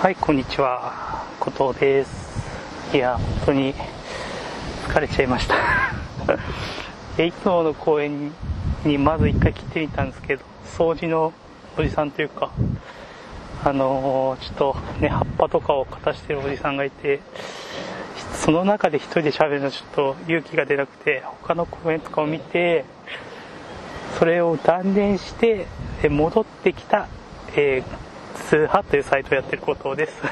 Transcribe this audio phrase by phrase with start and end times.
[0.00, 1.26] はい、こんにちは。
[1.40, 2.96] 後藤です。
[2.96, 3.74] いや、本当に
[4.88, 5.54] 疲れちゃいました。
[7.18, 8.32] でいつもの公園
[8.86, 10.42] にまず一回来てみたんですけど、
[10.74, 11.34] 掃除の
[11.76, 12.48] おじさんというか、
[13.62, 17.20] あのーちょっとね、葉っぱとかを片してるおじさんがいて、
[18.32, 22.86] その中で一人で喋るのちょっと勇気が出なくて、他の公園とかを見て、
[24.18, 25.66] それを断念して、
[26.08, 27.06] 戻ってきた、
[27.54, 28.09] えー
[28.48, 30.22] 通波というサイトをやってることです。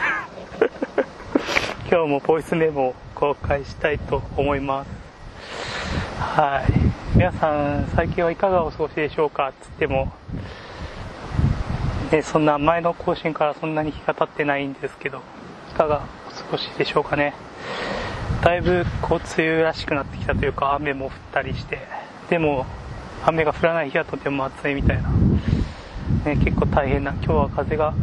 [1.90, 4.90] 今日もボイスメモを公開したいと思います。
[6.20, 6.72] はい。
[7.16, 10.12] 皆さん、最近はいかがお過ごしでしょうかつっても、
[12.12, 15.22] ね、そんな前の更新からそんなに日が経ってないんですけど、
[15.72, 17.34] いかがお過ごしでしょうかね。
[18.42, 21.80] だいぶこう梅雨らしくなってきたというか雨も降ったりして
[22.30, 22.66] でも
[23.24, 25.10] 雨が降らない日はとても暑いみたいな、
[26.24, 27.94] ね、結構大変な今日は風が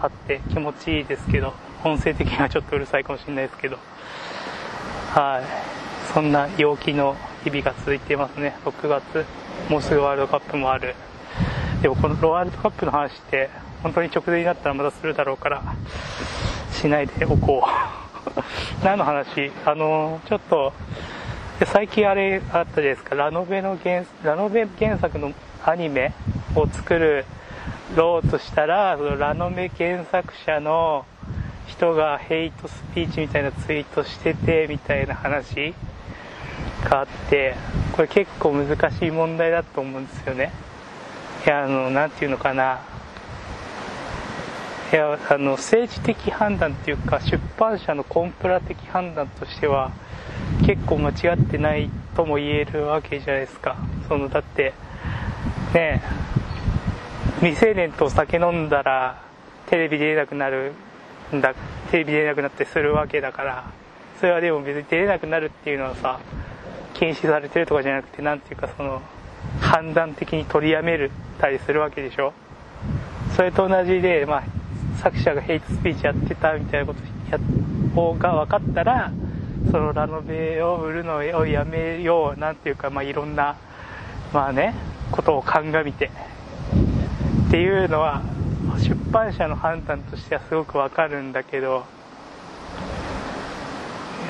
[0.00, 1.54] あって気持ちいいですけど
[1.84, 3.78] 音声的にはちょっとうるさいかもしれないですけど。
[5.10, 5.80] はい。
[6.12, 8.56] そんな陽気の日々が続いていますね。
[8.64, 9.24] 6月
[9.68, 10.94] もうすぐワールドカップもある。
[11.82, 13.48] でもこのワールドカップの話って
[13.82, 15.62] 本当に直前になったらまたするだろうから
[16.72, 17.70] しないでおこう。
[18.84, 19.50] 何の話？
[19.64, 20.72] あのちょっと
[21.64, 23.14] 最近あれあったじゃないですか。
[23.14, 25.32] ラノベの原ラノベ原作の
[25.64, 26.12] アニメ
[26.56, 27.24] を作る
[27.94, 31.04] ろうとしたらそのラノベ原作者の
[31.66, 35.74] 人がヘイトスピーチみたいなツイートしててみたいな話
[36.84, 37.54] があって
[37.92, 40.52] これ結構難しい問題だと思うんですよね。
[41.46, 42.80] いやあのなんていうのかな。
[44.92, 49.92] いやあの政治的判断っていうか出版社のコンプラ的判断としては
[50.66, 53.76] 結構間違ってないとも言えるわけじゃないですか。
[54.08, 54.74] そのだって
[55.72, 56.39] ねえ
[57.40, 59.22] 未成年と酒飲んだら
[59.66, 60.74] テレビ出れなくなる
[61.34, 61.54] んだ
[61.90, 63.72] テレビ出れなくなってするわけだから
[64.18, 66.20] それはでも別に出れなくなるっていうのはさ
[66.92, 69.00] 禁止されてるとかじゃなくて何ていうかその
[69.58, 72.34] 判断的に取りやめるたりするわけでしょ。
[73.34, 74.42] それと同じで、まあ、
[74.98, 77.00] 作者がヘイトスピーチやってたみたいなこと
[77.30, 77.38] や
[77.94, 79.10] 方が分かったら
[79.70, 83.56] そのラノベを売るのをやめようなんていうか、まあ、いろんな
[84.34, 84.74] まあね
[85.10, 86.10] ことを鑑みて
[87.50, 88.22] っていうのは
[88.78, 91.84] 出版社の判断としてはすごくわかるんだけど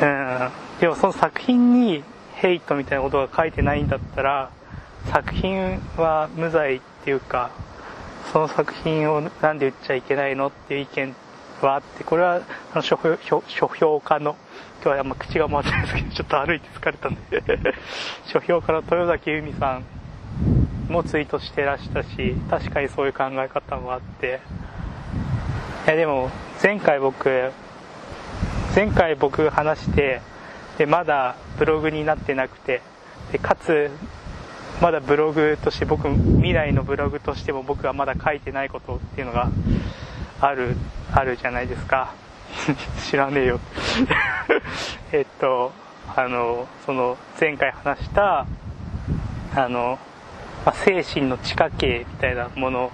[0.01, 0.51] うん。
[0.81, 2.03] でもその作品に
[2.37, 4.51] ヘイトみたいなことが書いてないんだったら
[5.13, 7.51] 作品は無罪っていうか
[8.33, 11.15] その作品をなんで売っちゃいけないのっていう意見
[11.61, 12.41] はあってこれは
[12.73, 14.35] あの書評書評家の
[14.83, 17.43] 今日はあんま口が回ってないですけどちょっと歩いて疲れたんで。
[18.33, 20.00] 書評家の豊崎由美さん。
[20.91, 24.41] もツイートしてらしたし確かにそういう考え方もあって。
[25.87, 26.31] いやでも
[26.63, 27.51] 前回僕
[28.75, 30.21] 前回僕話して
[30.77, 32.83] でまだブログになってなくて
[33.33, 33.91] でかつ
[34.81, 39.51] まだブログとして僕未来のブログとしても僕がまだ書いてないことっていうのが
[40.41, 40.77] ある
[41.13, 42.13] あるじゃないですか。
[43.09, 43.61] 知らねえよ。
[45.13, 45.73] えっと
[46.15, 48.47] あのその前回話した
[49.53, 49.99] あの、
[50.65, 52.91] まあ、精神の地下系みたいなもの。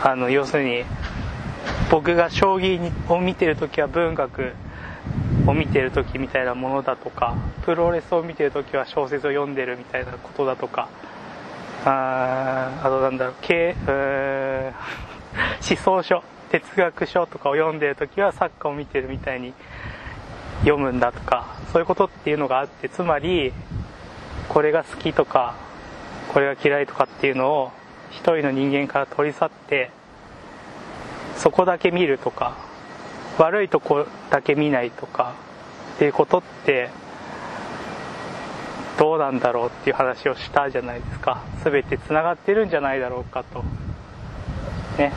[0.00, 0.84] あの要するに
[1.90, 4.52] 僕が将棋を見てる時は文学
[5.44, 10.88] を見てる時みたいなものだとかプロレスを見てる時は小説を読んでるみたいなことだとか。
[11.84, 14.74] ああとなんだろう経う
[15.68, 19.54] 思想書哲学書とかを読んでる時はサッカーを見てるみたいに
[20.60, 23.52] 読むんだとかそういうことっていうのがあってつまり
[24.48, 25.54] これが好きとか
[26.28, 27.72] これが嫌いとかっていうのを
[28.10, 29.90] 一人の人間から取り去って
[31.36, 32.56] そこだけ見るとか
[33.38, 35.34] 悪いとこだけ見ないとか
[35.94, 36.90] っていうことって
[38.98, 41.44] どうなんだろうっていう話をしたじゃないですか。
[41.62, 43.62] 全てつながってるんじゃないだろうかと。
[44.98, 45.12] ね。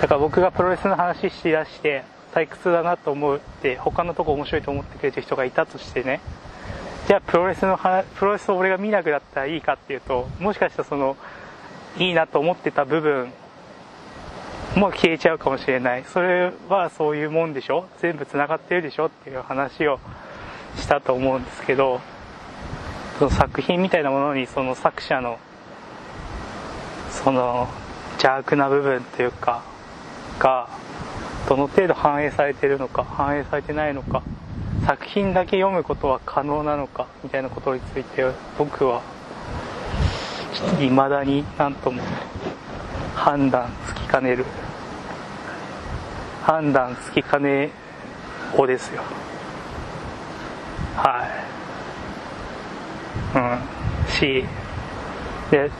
[0.00, 6.20] だから僕がプロレスの話しだして退屈だなと思うって他のとこ面白いと思ってくれてる人がいたとしてね。
[7.06, 11.16] じゃあプロレスの話プロレスを俺が見なくなったらいいかっていうともしかしたらその
[11.98, 13.32] いいなと思ってた部分
[14.74, 16.04] も消えちゃうかもしれない。
[16.04, 17.86] それはそういうもんでしょ？
[18.00, 19.06] 全部つながってるでしょ？
[19.06, 19.98] っていう話を
[20.76, 22.00] したと思うんですけど
[23.18, 25.38] その作品みたいなものにその作者の
[27.10, 27.68] その
[28.14, 29.62] 邪悪な部分というか
[30.38, 30.68] が
[31.48, 34.22] どの程度反映されてるのか反映されてないのか
[34.86, 38.24] 作品だけ読むことは可能なのかみたいなことについて
[38.56, 39.02] 僕は
[40.78, 42.00] 未だに何とも
[43.16, 44.44] 判断つきかねる。
[46.44, 47.70] 判断つきかね
[48.56, 49.02] おですよ。
[50.94, 51.26] は
[53.34, 53.38] い。
[53.38, 54.12] うん。
[54.12, 54.44] し
[55.50, 55.72] で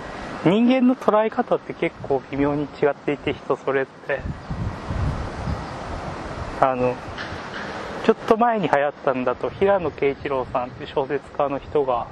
[0.44, 4.20] 人間の捉え方って結構微妙に違っていて人それって
[6.60, 6.96] あの
[8.06, 12.06] ちょっと前に流行ったんだと平野啓一郎さんっていう小説家の人が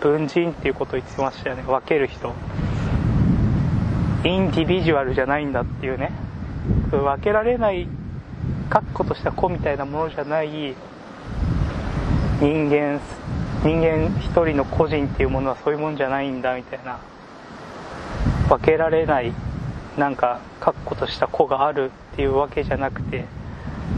[0.00, 1.64] 文人っていうことを言ってましたよね。
[1.64, 2.32] 分ける人。
[4.24, 6.12] インディビジュアルじゃないんだっていうね。
[6.92, 7.88] 分けられない
[8.70, 10.76] 確固とした子みたいなものじゃない
[12.38, 13.00] 人間
[13.64, 17.00] 人間一人の個人っていうものはそういうもんじゃないんだみたいな。
[18.48, 19.32] 分けられない
[19.98, 23.24] なんか確固とした子があるっていうわけじゃなくて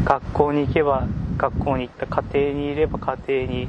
[0.07, 1.07] 学校に行けば
[1.37, 3.69] 学校に行った家庭にいれば家庭に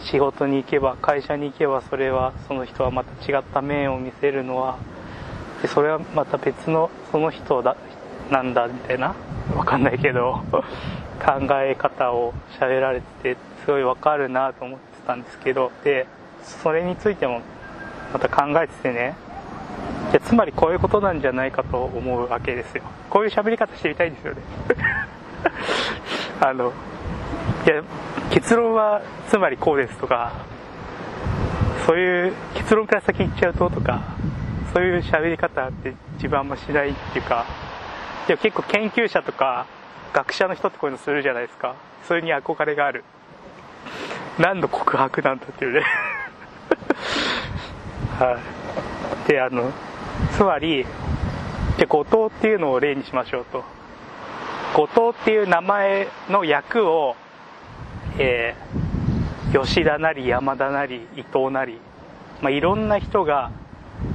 [0.00, 4.78] 仕事に行けば会社に行けばそれはその人はまた違った面を見せるのは
[5.60, 7.76] でそれはまた別のその人だ
[8.30, 9.14] なんだみたいな
[9.54, 10.40] わかんないけど
[11.22, 16.06] 考え方を喋られててすごいわかるなと思ってたんですけどで
[16.42, 17.40] それについても
[18.12, 19.14] また考えててね
[20.12, 22.82] でつまりこういうことなんじゃないかと思うわけですよ。
[23.08, 24.42] こういう喋り方してみたいんですよね。
[26.40, 26.72] あの
[27.66, 27.82] いや
[28.30, 30.32] 結論はつまりこうですとか
[31.86, 34.00] そういう結論から先行っちゃうととか
[34.72, 37.44] そういう喋り方って自分あんましないっていうか
[38.26, 39.66] でも結構研究者とか
[40.12, 41.74] 学者の人ってこういうのするじゃないですか。
[42.06, 43.04] それに憧れがある。
[44.38, 45.82] 何の告白なんだっていうね。
[48.18, 48.38] は
[49.26, 49.28] い。
[49.28, 49.72] であの
[50.32, 50.84] つまり
[51.78, 53.64] じゃ後藤っていうのを例にしましょうと。
[54.74, 57.14] 後藤っていう名前の役を、
[58.18, 61.78] えー、吉田なり山田なり伊藤なり、
[62.40, 63.50] まあ、いろんな人が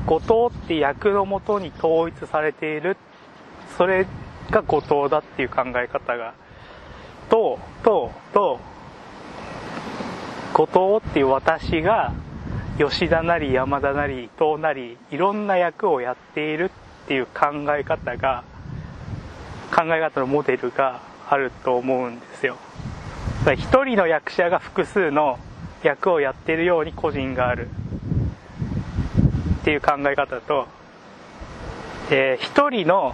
[0.07, 0.19] 後
[0.50, 2.98] 藤って役のもとに統一されている。
[3.77, 4.07] それ
[4.50, 6.33] が後藤だっていう考え方が。
[7.30, 8.60] とうとうと
[10.53, 12.13] う後藤っていう私が
[12.77, 16.71] 吉田なり山田なり伊藤なりいろんな役をやっている
[17.06, 18.44] っていう考え方が
[19.74, 22.58] 考え方のモデルがあると思うんですよ。
[23.56, 25.40] 一人の役者が複数の
[25.84, 27.69] 役をやっているように個人がある。
[29.62, 30.66] っていう考え方と、
[32.10, 33.14] えー、一人の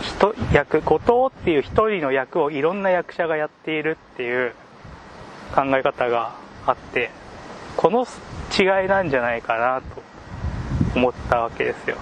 [0.00, 4.52] 人役後藤っていう一人の役をいろんな役者がやっているっていう
[5.52, 7.10] 考え方があって
[7.76, 8.06] この
[8.56, 10.02] 違いなんじゃないかなと
[10.94, 11.96] 思ったわけですよ。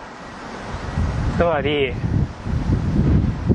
[1.38, 1.94] つまり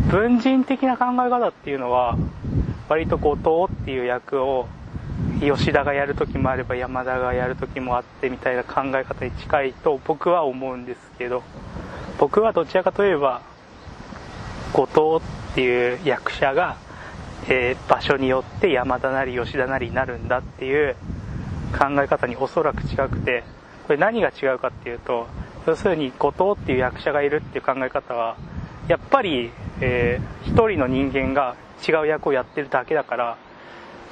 [0.09, 2.17] 文人的な考え方っていうのは
[2.87, 4.67] 割と後藤っていう役を
[5.39, 11.43] 吉田がやる時もあれば山田がやる時もあってみたいな考え方に近いと僕は思うんですけど
[12.19, 13.41] 僕はどちらかといえば
[14.73, 16.77] 後藤っていう役者が、
[17.47, 20.95] えー、場所によって山田なり吉田なりになるんだっていう
[21.77, 23.43] 考え方におそらく違くて
[23.87, 25.27] これ何が違うかっていうと
[25.65, 28.37] 要するに後藤っていう役者がいるっていう考え方は
[28.87, 29.51] やっぱり、
[29.81, 31.55] えー、一人の人間が
[31.87, 33.37] 違う役をやってるだけだから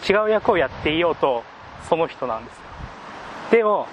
[0.10, 1.44] 違う役をやっていようと
[1.88, 2.62] その人なんですよ。
[3.52, 3.88] でも、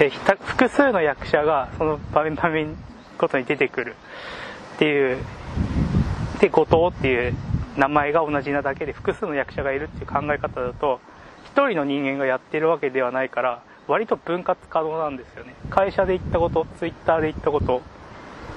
[0.00, 2.76] えー、複数の役者がその場面場面
[3.18, 3.96] ごとに出てくる。
[4.76, 5.18] っていう
[6.40, 7.34] で後藤っていう
[7.78, 11.00] 名前が同じなだけで複数の役者がいるっていう考え方だと
[11.44, 15.54] 一人の人間がやってるわけではないから割と分割可能なんですよね。
[15.70, 17.82] 会社で言ったことツイッターで言ったこと、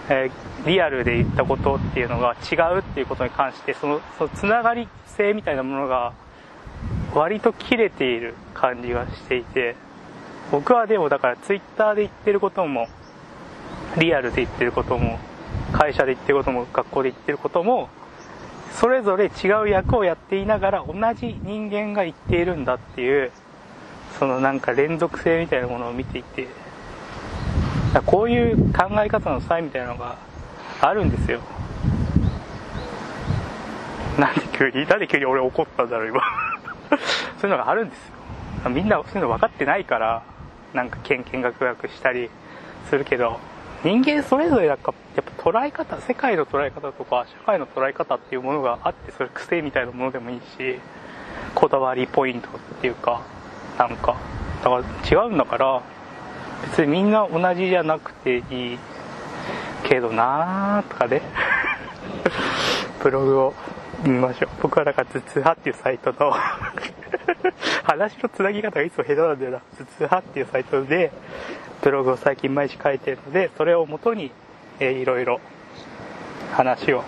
[0.10, 6.14] えー、リアルで言ったことっていうのが違うっていうことに関してそのそのつながり性みたいなものが
[7.14, 9.76] 割と切れている感じがしていて
[10.52, 12.88] 僕はでもだからツイッターで言ってることも
[13.98, 15.20] リアルで言ってることも
[15.72, 17.90] 会社で言ってることも学校で言ってることも
[18.74, 23.32] それぞれ違う役をやっていながら同じ人間が言っているんだっていう
[24.18, 26.48] そのなんか連続性みたいなものを見ていて
[28.06, 30.18] こういう考え方の差みたいなのが
[30.82, 31.40] あるんですよ。
[34.18, 36.22] なんで急になんで急に俺怒ったんだろう今。
[37.40, 38.70] そういうのがあるんですよ。
[38.70, 40.22] みんなそういうの分かってないから
[40.74, 42.30] なんかけんけんがくがくしたり
[42.90, 43.40] するけど
[43.84, 50.80] 人間それぞれなんかやっぱ捉え方世界の捉え方とか社会の捉え方っていうものがあってそれ癖みたいなものでもいいし
[51.56, 53.22] こだわりポイントっていうか
[53.78, 54.18] なんか
[54.64, 55.82] だから違うんだから
[56.64, 58.80] 別にみんな同じじゃなくていい
[59.84, 61.22] けどなーとかね。
[63.02, 63.54] ブログを
[64.04, 64.50] 見ましょう。
[64.62, 66.32] 僕はだから頭痛派っていうサイトの
[67.84, 69.58] 話のつなぎ方がいつも下手なんだよな。
[69.78, 71.12] 頭痛派っていうサイトで
[71.82, 74.32] ブログを最近毎日書いてるのでそれをもとに、
[74.80, 75.40] えー、いろいろ
[76.54, 77.04] 話を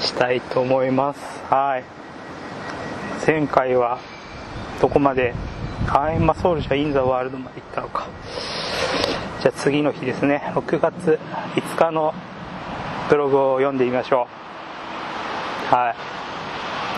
[0.00, 1.20] したいと思います。
[1.50, 1.84] はい。
[3.26, 3.98] 前回は
[4.80, 5.34] どこまで
[5.86, 8.08] アイマソルジャーインザワールドまで行ったのか。
[9.40, 10.42] じゃあ次の日ですね。
[10.54, 11.18] 6月
[11.54, 12.12] 5日の
[13.08, 14.26] ブログを読んでみましょ
[15.70, 15.74] う。
[15.74, 15.94] はい。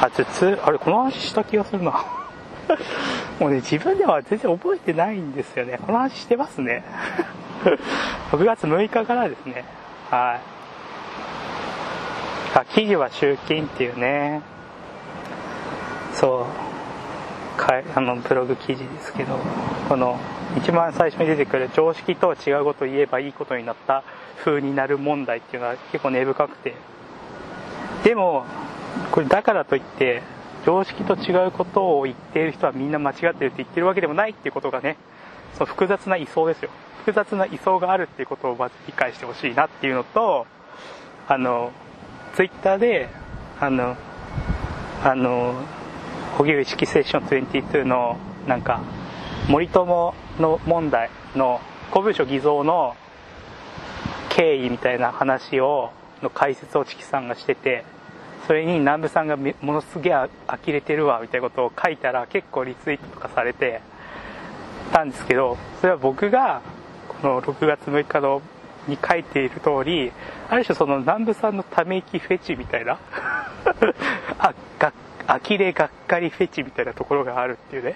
[0.02, 2.04] あちょつあれこの話した気がするな。
[3.38, 5.78] もうね自分では全然覚えてないんですよね。
[5.84, 6.82] この話してますね。
[8.32, 9.64] 6月6日からですね。
[10.10, 10.40] はい。
[12.58, 14.42] あ記事は集金っていうね。
[16.14, 16.70] そう。
[17.61, 19.38] かあのブログ記事ですけど
[19.88, 20.19] この
[20.57, 24.02] 一番最初に出てくる常識とは違うことを言えばいいことになった
[24.43, 26.75] 風になる問題っていうのは結構根深くて。
[28.02, 28.47] でも
[29.12, 30.23] これだからといって
[30.64, 34.97] 常識と違うことを言っている人はみんな間違ってるって言ってるわけでもないっていうことがね
[35.55, 36.71] その複雑な位相ですよ。
[37.00, 40.47] 複雑な位相があるっていうことをまず理解してほしいなっていうのと
[41.29, 41.73] あの
[42.35, 43.09] ツイッターで
[43.61, 43.97] あの
[45.05, 45.55] あの
[46.38, 48.80] 荻上式セッション22のなんか
[49.49, 51.60] 森友の問題の
[51.90, 52.96] 公文書偽造の
[54.30, 55.90] 経緯みたいな話を
[56.22, 57.84] の解説をチキさんがしてて
[58.46, 60.12] それに南部さんがものすげえ
[60.46, 63.80] 呆れてるわみたいなことを書いたら結構リツイートとかされて
[64.92, 66.62] たんですけどそれは僕が
[67.08, 68.42] この6月6日の
[68.88, 70.10] に書いている通り
[70.49, 72.99] ある種その南部さんのため息フェチみたいな
[74.38, 74.92] あが
[75.27, 77.95] 呆れがっかりフェチみたいなところがあるっていうね。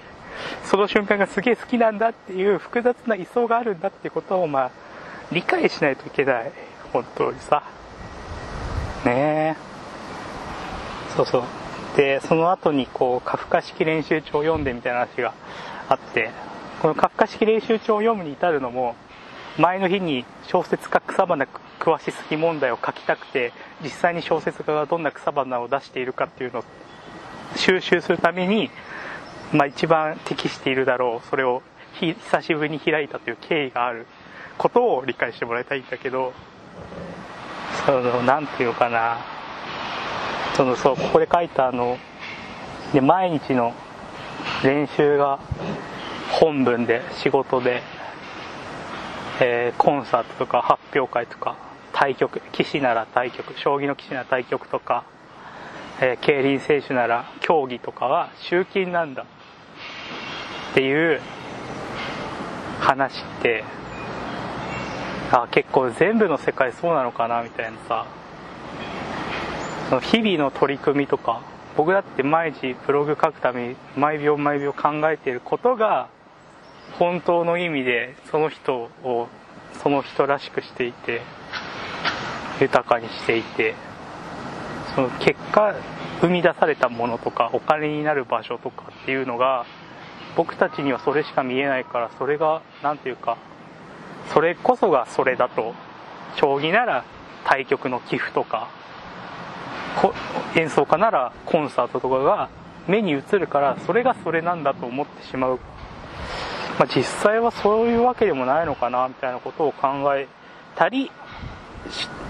[0.64, 4.70] その瞬間がすげえ好きなんだっていう複雑な位相があるんだっていうことをまあ
[5.30, 6.52] 理解しないといけない。
[6.92, 7.62] 本当にさ。
[9.04, 9.56] ねえ。
[11.16, 11.42] そうそう。
[11.96, 15.32] でその後にこうカフカ式練習帳を読んでみたいな話が
[15.88, 16.30] あって
[16.82, 18.96] このカフカ式練習帳を読むに至るのも
[19.58, 21.46] 前の日に小説家草花
[21.78, 23.52] 詳しすぎ問題を書きたくて
[23.82, 26.64] 実際に小説家がどんな草花を出しているかっていうのを
[27.64, 28.70] 収集するために、
[29.54, 31.62] まあ、一番適しているだろうそれを
[31.98, 34.06] 久しぶりに開いたという経緯がある
[34.58, 36.34] ことを理解してもらいたいんだけど
[37.86, 39.16] その何て言うかな。
[40.56, 41.98] そのそうここで書いたあの
[42.92, 43.72] で毎日の
[44.62, 45.40] 練習が
[46.30, 47.82] 本文で仕事で、
[49.40, 51.56] えー、コンサートとか発表会とか
[51.92, 55.04] 対局棋士なら対局将棋の棋士なら対局とか、
[56.00, 61.20] えー、競輪選手なら競技とかは集金なんだっていう
[62.80, 63.64] 話って
[65.30, 68.06] あ結構全部の世界そうなのかなみたいなさ
[69.88, 71.42] その日々の取り組みとか
[71.76, 76.08] 僕だって毎日ブログ書くために毎秒毎秒考えていることが
[76.98, 79.28] 本当の意味でその人を
[79.82, 81.22] その人らしくしていて
[82.60, 83.74] 豊かにしていて
[84.94, 85.72] その結果
[86.20, 89.64] 生み出されたものとかお金になる場所とかっていうのが
[90.36, 93.38] 僕たちにはそれしか見えないからそれが何て言うか
[94.32, 95.74] それこそがそれだと
[96.36, 97.04] 将棋なら
[97.44, 98.68] 対局の寄付とか
[100.56, 102.50] 演奏家ならコンサートとかが
[102.88, 105.60] 目に映るからそれがそれなんだと思ってしまう、
[106.80, 110.26] まあ、実際はそういうわけでもないのかなみたいなことを考え
[110.74, 111.12] たり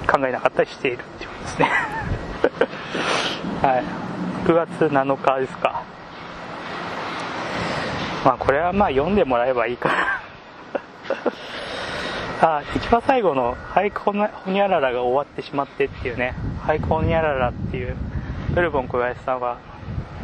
[0.06, 1.70] 考えなかったりしているっていうことですね。
[3.62, 3.84] はい。
[4.46, 5.82] 9月7日ですか。
[8.24, 10.20] まあこれはまあ読んでもらえばいいから
[12.58, 14.12] あ一番最後の「俳句ほ
[14.50, 16.34] にゃらら」が終わってしまってっていうね
[16.66, 17.94] 「俳句ほにゃらら」っていう
[18.50, 19.58] ブルボン小林さんは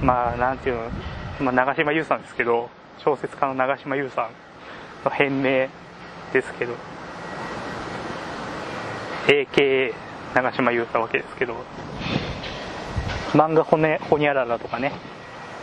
[0.02, 0.82] まあなんていうの、
[1.40, 4.28] まあ、長島優さんですけど小説家の長島優さん
[5.04, 5.68] の変名
[6.32, 6.72] ですけど。
[9.26, 9.94] AKA
[10.34, 11.54] 長島優たわけですけど。
[13.32, 14.92] 漫画ほ,、ね、ほにゃららとかね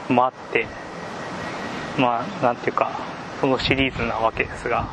[0.10, 0.66] もあって
[1.98, 2.92] まあなんていうか
[3.42, 4.88] そのシリーズなわけですが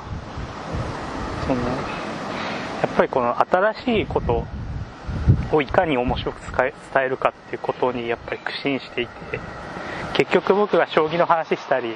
[1.46, 4.44] そのやっぱりこの新しいこと
[5.52, 9.40] をいかに面白く伝えるかっていうことにやっぱり苦心していて
[10.14, 11.94] 結局僕が将棋の話したり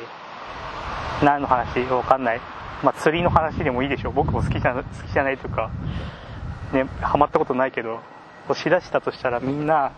[1.23, 2.41] 何の話わかんない、
[2.83, 4.13] まあ、釣りの話でもいいでしょう。
[4.13, 5.71] 僕も好きじゃ好きじゃないというか
[6.73, 8.01] ねハマったことないけど
[8.49, 9.93] 押しだしたとしたらみんな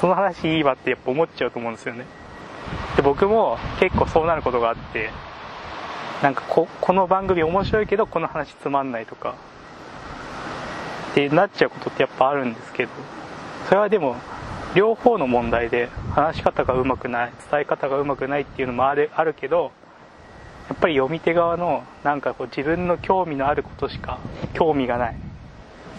[0.00, 2.06] その話いいわってやっぱ思っちゃうと思うんですよね。
[2.96, 5.10] で僕も結構そうなることがあって
[6.22, 9.34] なんかここの番組面白いけどこの話つまんないとか
[11.12, 12.92] ってなっちゃうことってやっぱあるんですけど
[13.68, 14.16] それはでも
[14.74, 19.72] 両方の問題で話し方がうまくない伝え方がうまくないっていうのもあるあるけど
[20.68, 24.18] やっぱり読み手側のなんかこう自分の興味のあることしか
[24.54, 25.16] 興味がない。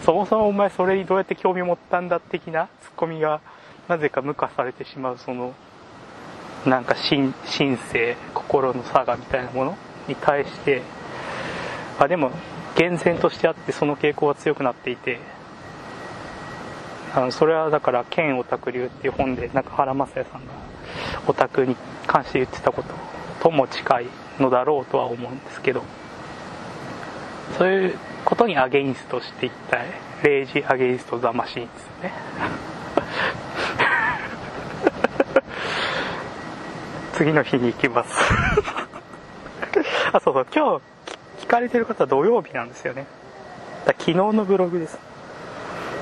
[0.04, 3.40] そもそもお前それにどうやって興味持ったんだ的なツッコミが
[3.88, 5.54] なぜか無化されてしまうその
[6.66, 7.32] なんか神
[7.76, 10.82] 性心の差がみたいなものに対して
[11.98, 12.30] あでも
[12.76, 15.18] 厳然としてあってその傾向が強くなっていて
[17.14, 20.52] あのそれはだから「剣オタク流」っていう本で中原雅也さんが
[21.28, 21.76] オタクに
[22.06, 22.88] 関して言ってたこと
[23.40, 24.06] とも近い
[24.40, 25.82] のだろうとは思うんですけど
[27.58, 29.86] そういうことにアゲインストしていったい
[30.24, 32.73] レイジ・アゲインスト・ザ・マシーンですね。
[37.14, 38.10] 次の日に行きます。
[40.12, 40.46] あそうそう。
[40.54, 40.80] 今
[41.38, 43.06] 日聞かれてる方は土曜日なんですよね。
[43.86, 44.98] だ昨日のブログです。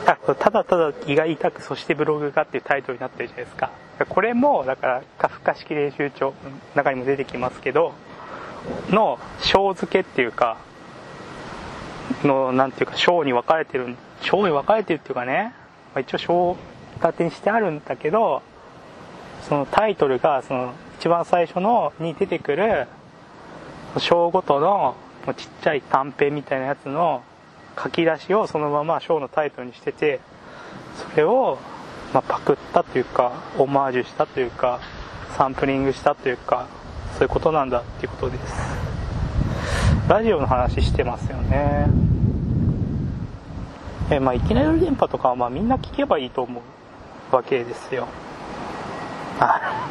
[0.07, 3.71] あただただ胃が痛くそしてブログがっていうタイトルになってるじゃないですか。
[4.09, 6.35] これもだからカフカ式練習帳の
[6.75, 7.93] 中にも出てきますけど
[8.91, 10.59] の章付けっていうか
[12.25, 15.55] のなんていうか章に分かれてる章に分かれてるっていうかね、
[15.95, 16.57] まあ、一応章
[17.03, 18.43] 立てにしてあるんだけど
[19.49, 22.87] そのタイトルがその一番最初のに出てくる
[23.99, 24.95] 章ごとの
[25.37, 27.23] ちっちゃい短編みたいなやつの
[27.83, 30.21] 書き出しをそのままショーのタイトルにしてて
[31.11, 31.59] それを、
[32.13, 34.81] まあ、パクったというかオマージュしたというか
[35.37, 36.69] サンプリングしたというか
[37.15, 38.55] そういうことなんだっていうことです。
[40.09, 41.87] ラジオの話してますよね。
[44.11, 46.63] えまあいきなり電波とかはまあみんな聞けばいいと思う。
[47.33, 48.09] わけですよ。
[49.41, 49.89] あ。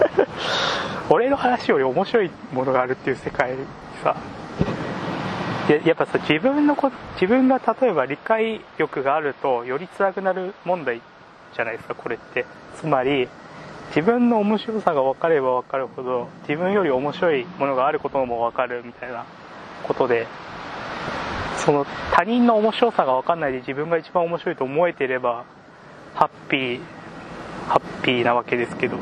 [1.08, 3.54] 俺の話より面白いものがあるっていう世界
[4.02, 4.16] さ。
[5.68, 11.00] でやっぱさ自分のこ自分が例えば理解力があるとより辛くなる問題
[11.54, 12.44] じゃないですかこれって。
[12.76, 13.28] つまり
[13.88, 19.24] 自分の面白さが分かれば分かるほど自分より面白いものがあることも分かるみたいな
[19.84, 20.26] ことで。
[21.60, 25.44] その他人の面白さが分かんないで自分が一番面白いと思えていれば
[26.20, 26.80] ハッピー
[27.66, 28.98] ハッピーなわけですけど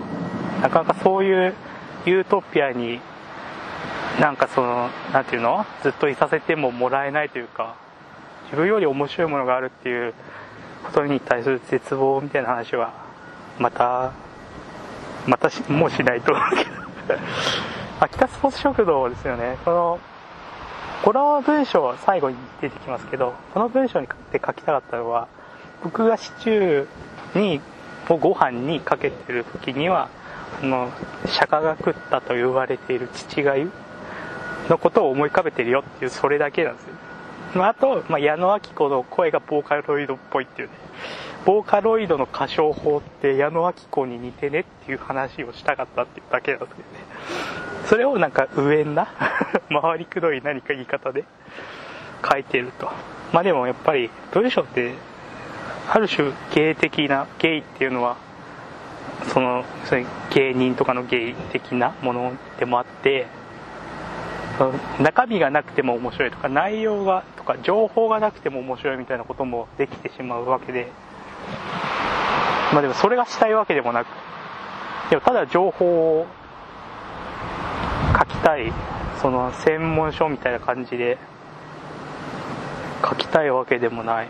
[0.63, 1.55] なかなかそういう
[2.07, 3.01] ユートピアに
[4.21, 5.67] なんかその何て言うの？
[5.83, 7.75] ずっといさせてももらえないというか
[8.45, 10.15] 自分より面白いものがあるっていう
[10.85, 12.93] ことに対する絶望みたいな話は
[13.59, 14.13] また
[15.27, 16.33] またもうしないと。
[16.33, 16.65] 思うけ
[17.15, 17.21] ど
[17.99, 19.59] 秋田スポーツ食堂ですよね。
[19.65, 19.99] この
[21.03, 25.27] この文章最後に出てきますけどこの文章にで書きたかったのは
[25.83, 26.87] 僕がシチュー
[27.35, 27.61] に
[28.09, 30.09] をご飯にかけてる時には
[30.63, 30.91] あの
[31.27, 33.71] 釈迦が食ったと言われている父がゆ
[34.69, 36.95] のことを思い浮かべてるよっていうそれだけなんですよ、
[37.55, 40.75] まあ、あと、まあ、矢野明子の声がボーカロイドっぽいっていうね。
[41.45, 46.99] ボーカロイドの歌唱法って矢野明子に似てねっていう話をしたかったっていうだけなんですけどね。
[47.87, 49.09] それをなんか上んな
[49.83, 51.25] 回りくどい何か言い方で
[52.29, 52.91] 書いてると。
[53.33, 54.93] まあでもやっぱり文章って
[55.91, 58.17] ある種芸的な芸っていうのは
[59.33, 59.65] その
[60.31, 63.27] 芸人とかの芸的なものでもあって
[65.01, 70.91] 中身がなくても面白いとか内容がとか情報がなくても面白いみたいなこともできてしまうわけで。
[72.73, 74.09] まあでもそれがしたいわけでもなく
[75.11, 76.27] でもただ情報を
[78.19, 78.73] 書きたい
[79.23, 81.19] その専門書みたいな感じで
[83.03, 84.29] 書きたいわけでもない。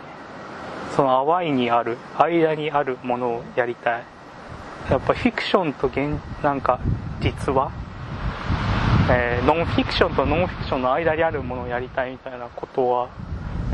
[0.95, 4.03] その淡いにある間にあるものをやりたい。
[4.89, 6.79] やっぱフィクションと現なんか
[7.21, 7.71] 実話？
[9.11, 13.09] えー、ノンフィクションとノンフィクションの間にあるものをやりたいみたいなことは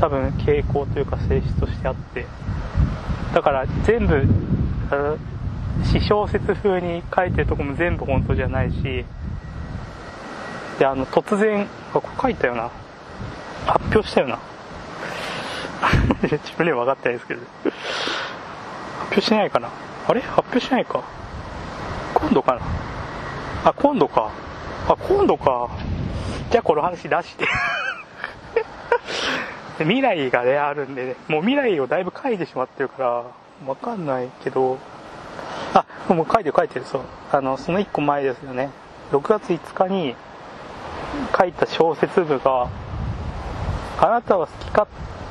[0.00, 2.26] 多分傾向というか性質としてあって。
[3.34, 4.26] だから全部
[5.82, 9.04] 私小説風に書いてるとこも全部本当じゃないし
[10.78, 12.70] であの突然あここ書いたよな。
[13.66, 14.38] 発表したよな。
[16.22, 17.40] 自分では分かってないですけど。
[19.00, 19.68] 発表しないかな？
[20.08, 20.20] あれ？
[20.20, 21.02] 発表しないか。
[22.14, 22.60] 今度かな？
[23.70, 24.30] あ今度か。
[24.88, 25.68] あ、今度か。
[26.50, 27.46] じゃあこの話出して
[29.78, 33.24] 未来がね、あるんでね、もう未来をだいぶ書いてしまってるから、
[33.66, 34.78] わかんないけど、
[35.74, 37.02] あ、もう書いてる書いてる、そう。
[37.32, 38.70] あの、その1個前ですよね。
[39.10, 40.14] 6月5日に
[41.36, 42.68] 書いた小説部が、
[44.00, 44.86] あなたは好きか、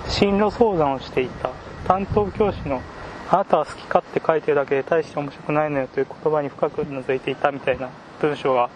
[0.09, 1.51] 進路相談をしていた。
[1.87, 2.81] 担当教師の、
[3.29, 7.89] あなたは好きかって書いてるだけで大して面白くないのよという言葉に深く覗いていたみたいな
[8.21, 8.69] 文章が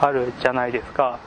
[0.00, 1.20] あるじゃないですか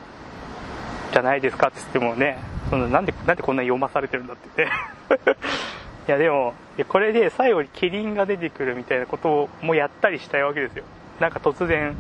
[1.12, 2.40] じゃないですかって言ってもね
[2.72, 5.32] そのなんでなんでこんなに読まされてるんだって言って
[6.10, 6.56] いやでも
[6.90, 10.84] これで最後にキリンが出てくるみたいなこともやったりしたいわけですよ
[11.20, 11.96] なんか突然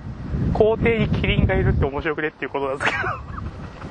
[0.53, 3.42] 校庭にキリンがいるって面白くねっていうことなんですけど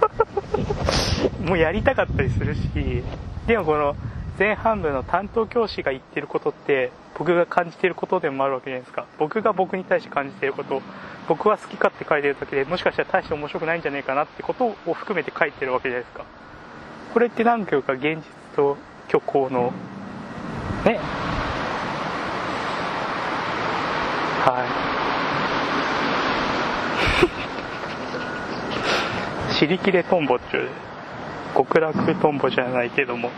[1.45, 3.03] もうやりたかったりするし
[3.47, 3.97] でもこの
[4.39, 9.05] 前半部の担当教師が言ってることって僕が感じてることでもあるわけじゃないですか。
[9.19, 10.81] 僕が僕に対して感じてること
[11.29, 16.25] 僕は好き勝手書いてるだけでもしかしたら大して面白くないんじゃないかなってことを含めて書いてるわけじゃないですか。
[17.13, 18.23] これって何ていうか現実
[18.57, 19.73] と虚構の
[20.85, 20.99] ね。
[24.45, 24.92] はい。
[29.63, 30.69] 尻切れトンボっちゅう
[31.57, 33.31] 極楽トンボじゃないけども。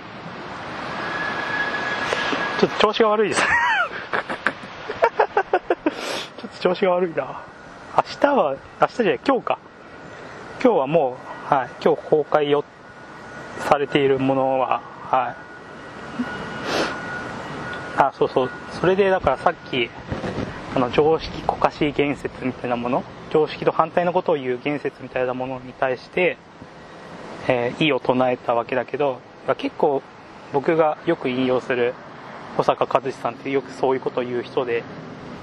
[2.58, 3.42] ちょっと調子が悪いです
[6.40, 7.42] ちょっと調子が悪いな。
[7.94, 9.58] 明日は明日じゃない今日か。
[10.62, 11.18] 今日はも
[11.50, 12.64] う、はい、今日公開よ
[13.58, 15.34] されているものはは
[17.98, 18.00] い。
[18.00, 18.50] あそうそう。
[18.80, 19.90] それでだからさっき
[20.74, 26.38] あの常識こかし言説みたいなもの常識と反対のことを言う言説みたいなものに対して、
[27.48, 29.18] えー、異を唱えたわけだけど
[29.58, 30.02] 結構
[30.52, 31.94] 僕がよく引用する
[32.56, 34.84] 保坂和志さんってよくそういうことを言う人で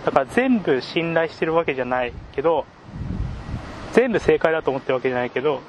[0.06, 2.65] だから全部信頼してるわけじゃないけど
[3.91, 5.60] 全部正解だと思ってるわけじゃないけど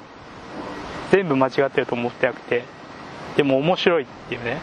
[1.11, 2.63] 全部間違ってると思ってなくて
[3.35, 4.61] でも面白いっていうね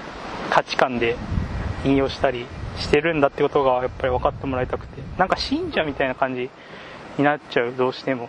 [0.48, 1.14] 価値観で
[1.84, 2.46] 引用したり
[2.78, 6.48] してるんだってことがやっぱり分かってもらいたくてなんか信者みたいな感じ
[7.20, 8.28] になっちゃうどうしても。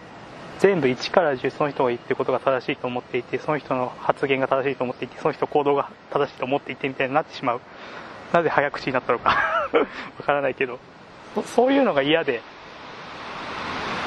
[0.60, 7.62] 全部1から10その人が言ってることが正しいと思っていてその人の発言が正しいと思っていてその人行動が正しいと思っていてみたいになってしまう。
[8.32, 9.30] なぜ早口になったのか。
[10.20, 10.78] わからないけど。
[11.46, 12.42] そういうのが嫌で。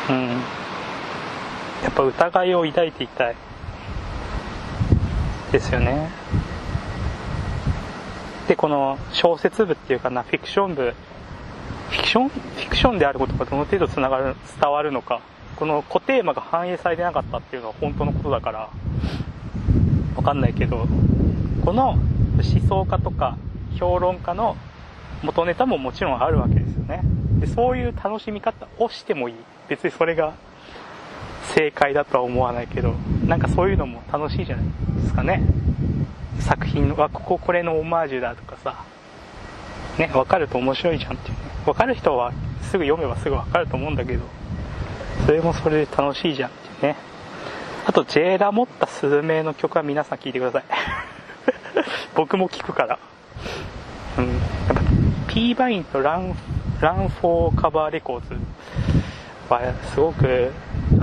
[0.09, 0.29] うん。
[1.83, 3.37] やっぱ疑いを抱いていたい。
[5.51, 6.11] ですよね。
[8.47, 12.29] でこの小説部っていうかなフィクション部ィクション？
[12.29, 15.21] フィクションであることがどの程度つながる伝わるのか？
[15.57, 18.71] この固テーマが反映されてなかったっていうのは本当のことだから
[20.17, 20.87] わかんないけど
[21.65, 22.01] この思
[22.69, 23.39] 想家とか
[23.77, 24.57] 評論家の
[25.23, 27.03] 元ネタももちろんあるわけですよね。
[27.39, 29.35] でそういう楽しみ方をしてもいい。
[29.69, 30.35] 別にそれが
[31.55, 32.95] 正解だとは思わないけど
[33.27, 34.67] なんかそういうのも楽しいじゃない
[35.03, 35.43] ですかね。
[36.41, 38.85] 作品はこここれのオマージュだとかさ
[39.99, 41.54] ね分かると面白いじゃんっていうね。
[41.65, 44.25] 分かる人はすぐ読めばすぐ分かると思うんだけど
[45.27, 46.97] それもそれで楽しいじゃんってね。
[47.87, 50.65] あと J ラモッタスズメの曲は皆さん聴いてください。
[52.15, 52.99] 僕も聴くから。
[54.19, 54.27] うん。
[54.27, 54.39] やっ
[54.75, 54.81] ぱ
[55.29, 56.35] P バインとラン
[56.81, 58.37] ランフォーカバーレコーズ
[59.49, 59.61] は
[59.95, 60.53] すごく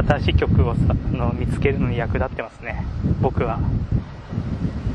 [0.07, 2.85] 新しい曲をさあの見つけるのに役立ってますね。
[3.21, 3.59] 僕は。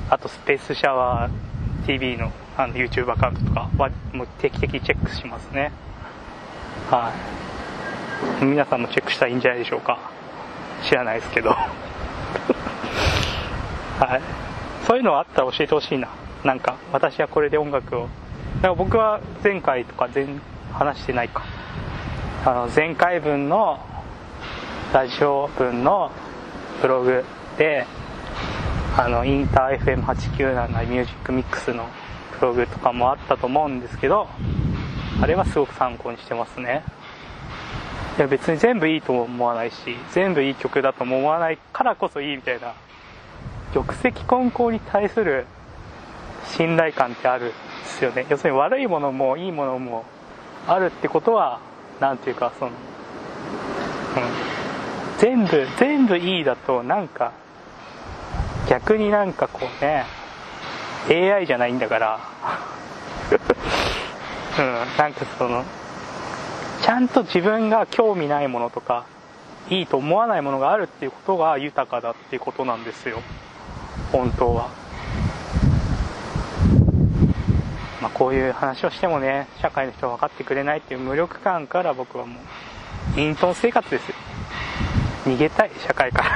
[0.08, 5.72] あとスペースシャワー TV のあの YouTube アカウントとかはもう定期的にチェックしますね。
[6.90, 7.12] は
[8.40, 8.44] い。
[8.44, 9.98] 皆さんもチェックしたらいいんじゃないでしょうか。
[10.88, 11.50] 知らないですけど。
[14.00, 14.22] はい。
[14.86, 16.08] そういうのあったら教えてほしいな。
[16.44, 18.08] なんか私はこれで音楽を。
[18.56, 20.40] だから僕は前回とか全
[20.72, 21.42] 話してないか。
[22.46, 23.80] あの前回分の
[24.94, 26.10] ラジオ分の
[26.80, 27.24] ブログ
[27.58, 27.86] で
[28.96, 31.86] あのインター FM897 ミュージックミックスの
[32.42, 34.28] ログとかもあったと思うんですけど
[35.20, 36.84] あれはすごく参考にしてますね。
[38.18, 39.76] いや別に全部いいとも思わないし
[40.12, 42.72] 全部いい曲だとも思わないからこそいいみたいな
[43.74, 45.44] 玉石混交に対する
[46.46, 48.26] 信頼感ってあるんですよね。
[48.30, 50.04] 要するに悪いものもいいものも
[50.66, 51.60] あるってことは
[52.00, 52.76] 何ていうかその、うん、
[55.18, 57.32] 全部全部いいだとなんか
[58.68, 60.06] 逆になんかこうね
[61.08, 62.20] AI じゃないんだから。
[64.58, 64.74] うん。
[64.96, 65.64] なんかその
[66.82, 69.04] ちゃんと自分が興味ないものとか
[69.68, 73.22] いいと思わないものがあるっていうことが豊かだっていうことなんですよ。
[74.12, 74.68] 本当は。
[78.00, 82.40] まあこういう話をしてもね社会の人は分かってくれないっていう無力感から僕はも
[83.16, 84.14] う隠遁生活ですよ。
[85.24, 86.30] 逃げたい社会から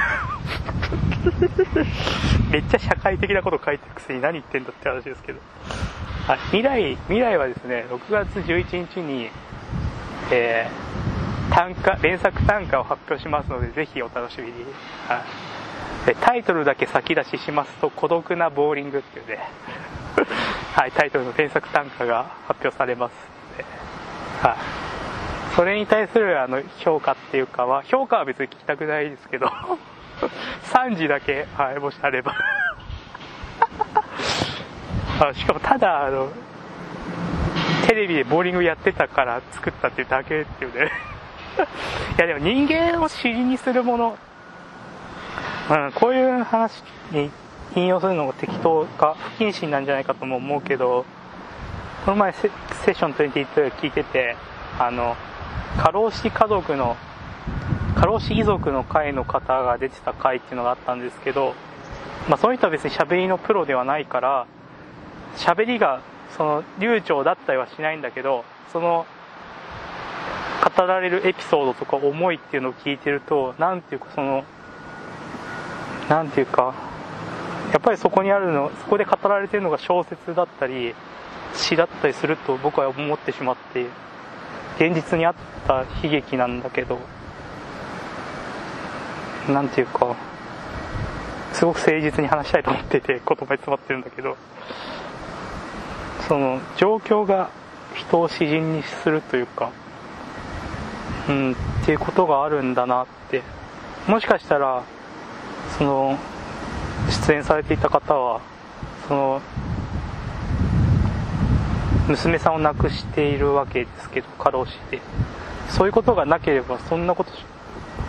[2.51, 5.39] めっちゃ社会的なこと書いてるくせに何言ってんだって話ですけど、
[6.27, 9.29] はい、未来未来はですね6月11日に、
[10.31, 14.53] えー、短歌連作短歌を発表しますのでぜひお楽しみに、
[15.07, 15.23] は
[16.11, 19.39] い、タイトルだけ先出ししますと「孤独なボーリング」っていうね。
[20.75, 23.13] はい、タイトルの連作短歌が発表されます。
[23.51, 23.65] ので、
[24.41, 29.49] はい、それに対するあの評価っていうかは評価は別に聞きたくないですけど。
[30.27, 32.35] 3時だけ、はい、もしあれば。
[35.19, 36.29] あしかもただあの
[37.87, 40.91] テレビでボーリングやってたから作ったっていうだけっていうね。
[42.17, 44.17] いやでも人間を尻にするもの、
[45.69, 47.29] うん、こういう話に
[47.75, 51.05] 引用するのが適当か不謹慎なんじゃないかとも思うけど
[52.05, 54.35] この前セッション22聞いてて
[54.79, 55.15] あの
[55.77, 56.97] 過労死家族の
[58.01, 61.53] 過労死遺族の会の方が出てた会っていうのがあったんですけど、
[62.27, 64.47] まあ、その人は別に喋りのプロではないから
[65.37, 66.01] 喋りが
[66.35, 69.05] その流暢だったりはしないんだけどその
[70.75, 74.45] 語られるエピソードとか思いっていうのを聞いてると何ていうかその
[76.09, 76.73] 何ていうか
[77.71, 80.95] やっぱりそこにあるのそこで語られてるのが小説だったり
[81.53, 83.85] 詩だったりすると僕は思ってしまって
[84.77, 85.35] 現実にあっ
[85.67, 87.20] た悲劇なんだけど。
[89.49, 90.15] 何ていうか
[91.53, 94.37] すごく誠実に話したいと思ってて 言葉に詰まってるんだけど。
[96.27, 97.49] その状況が
[97.93, 99.69] 人を詩人にするというか
[101.27, 101.51] うん
[101.81, 103.41] っていうことがあるんだなって。
[104.07, 104.83] もしかしたら
[105.77, 106.17] その
[107.27, 108.39] 出演されていた方は
[109.07, 109.41] その
[112.07, 115.01] 娘さんを亡くしているわけですけど過労死で。
[115.69, 117.31] そういうことがなければそんなこと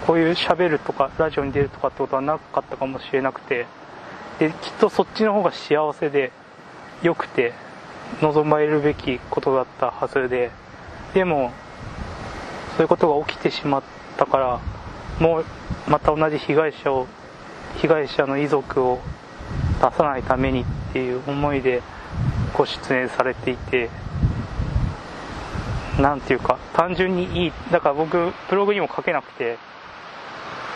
[0.06, 3.66] こういう喋るとかラジオに出るとかってことはなかったかもしれなくて
[4.38, 6.32] できっとそっちの方が幸せで
[7.02, 7.52] 良くて
[8.20, 10.50] 望まれるべきことだったはずで
[11.14, 11.52] でも
[12.76, 13.82] そういうことが起きてしまっ
[14.16, 14.60] たから
[15.20, 15.44] もう
[15.88, 17.06] また同じ被害者を
[17.76, 19.00] 被害者の遺族を
[19.80, 21.82] 出さないためにっていう思いで
[22.54, 23.90] ご出演されていて
[26.00, 27.52] 何ていうか単純にいい。
[27.70, 29.58] だから僕ブログにも書けなくて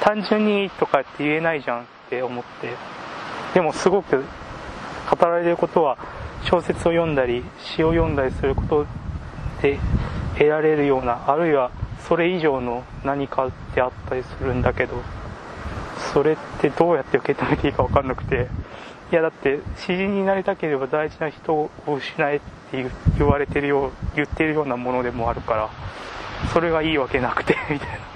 [0.07, 2.71] 単純にいいとかって言えないじゃんって思って。
[3.55, 4.23] でもすごく
[5.11, 5.99] 語られることは
[6.45, 8.87] 小説を読んだり詩を読んだりすること
[9.63, 9.81] で
[10.35, 11.73] 得られるようなあるいは
[12.07, 15.03] それ以上の何かであったりするんだけど
[16.13, 18.49] それってどうやって受け止めていいか分かんなくて
[19.11, 22.41] いやだって詩人になりたければ大事な人を失えっ
[22.71, 22.87] て
[23.19, 25.71] 言われてるよう言ってるようなものでもあるから
[26.53, 28.16] それがいいわけなくてみたいな。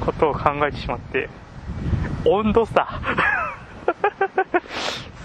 [0.00, 1.28] ことを考えてしまって
[2.24, 2.86] 温度差。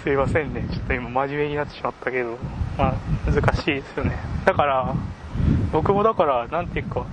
[0.02, 0.64] すいませんね。
[0.70, 2.38] ちょっと今真面目になってしまったけど
[2.76, 2.94] まあ
[3.30, 4.16] 難しいですよね。
[4.44, 4.94] だから
[5.72, 7.04] 僕もだから何ていうか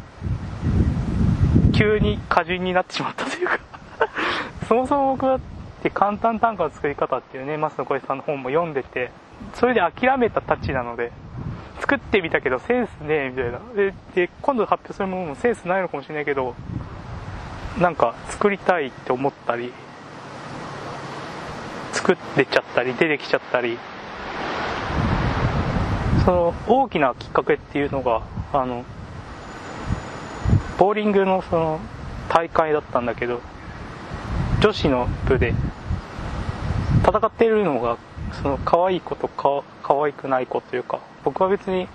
[1.74, 3.60] 急に過人になってしまったというか
[4.68, 5.40] そもそも僕だっ
[5.84, 9.12] て簡単単価の作り方っていうね増野小石さんの本も読んでて
[9.56, 11.12] それで諦めたタッチなので
[11.82, 13.60] 作ってみたけどセンスねえみたいな。
[13.76, 16.56] でで今度発表するものもセンスないのかもしれないけど
[17.80, 19.74] なんか作りたいって思ったり
[21.92, 23.78] 作ってちゃったり出てきちゃったり
[26.24, 28.22] その大きなきっかけっていうのが
[28.54, 28.86] あの
[30.78, 31.80] ボーリングのその
[32.30, 33.42] 大会だったんだけど
[34.62, 35.54] 女子の部で
[37.04, 37.98] 戦ってるのが
[38.42, 41.88] その可愛い子とか可愛くない子というか僕は別に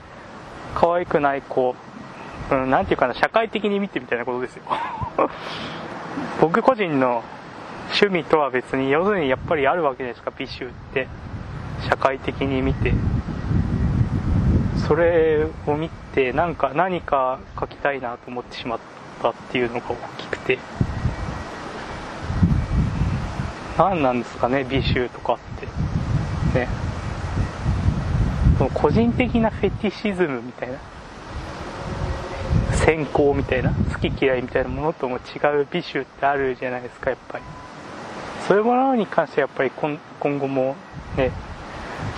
[0.74, 1.74] 可愛くない子
[2.50, 4.64] うん、なていうかな社会的に見てみたいなことですよ。
[6.40, 7.22] 僕個人の
[7.90, 11.08] 趣味とは別に要するにやっぱりあるわけじゃないですか美醜って。
[11.88, 12.92] 社会的に見て。
[14.86, 18.78] それを見てなんか何か書きたいなと思ってしまっ
[19.22, 20.58] たっていうのが大きくて。
[23.78, 25.38] 何なんですかね美醜とかっ
[26.52, 26.58] て。
[26.58, 26.68] ね。
[28.58, 30.78] その個人的なフェティシズムみたいな。
[32.84, 37.44] 先行みたいな好き嫌いみたいなものとも違う美醜ってあるじゃないですかやっぱり。
[38.46, 40.76] そういうものに関してやっぱり今後も
[41.16, 41.30] ね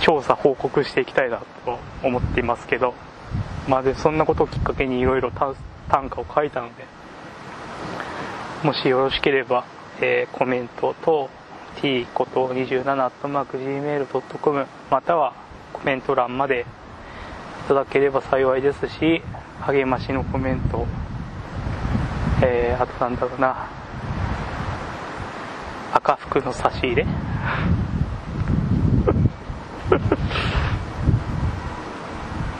[0.01, 2.93] 調査報告していきたいなと思っていますけど。
[3.67, 5.55] まあでそんなことをきっかけにいろいろ短
[6.07, 6.85] 歌を書いたので。
[8.63, 9.65] もしよろしければ、
[9.99, 11.29] えー、コメントと
[11.81, 15.33] t こと27 gmail.com または
[15.73, 16.65] コメント欄まで
[17.65, 19.21] いただければ幸いですし
[19.65, 20.85] 励ましのコメント。
[22.41, 23.69] えー、あとなんだろうな。
[25.93, 27.05] 赤服の差し入れ。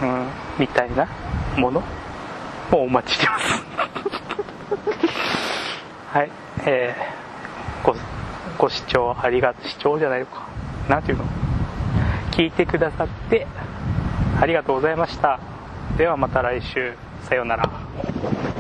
[0.02, 0.28] うん
[0.60, 1.08] みたいな。
[1.58, 1.84] もの。
[2.72, 3.64] をお待ちしてます。
[6.18, 6.32] はい。
[6.66, 7.96] えー、ご
[8.58, 10.44] ご視聴ありが視聴じゃないのか。
[10.88, 11.26] なんていうの？
[12.32, 13.46] 聞いてくださって
[14.42, 15.40] ありがとうございました。
[15.98, 16.94] ではまた来週。
[17.24, 18.53] さようなら。